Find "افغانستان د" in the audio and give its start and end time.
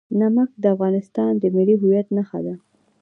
0.75-1.43